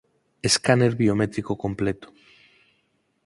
[0.49, 2.07] Escáner biométrico completo.